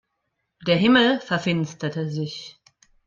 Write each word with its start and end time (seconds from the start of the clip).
Der 0.65 0.77
Himmel 0.77 1.19
verfinsterte 1.19 2.09
sich. 2.09 2.59